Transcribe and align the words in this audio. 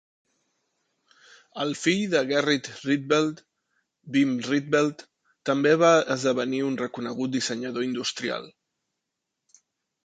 El 1.65 1.73
fill 1.81 1.99
de 2.13 2.21
Gerrit 2.31 2.69
Rietveld, 2.79 3.43
Wim 4.17 4.33
Rietveld, 4.49 5.05
també 5.51 5.75
va 5.85 5.93
esdevenir 6.19 6.65
un 6.73 6.83
reconegut 6.85 7.37
dissenyador 7.39 7.89
industrial. 7.93 8.51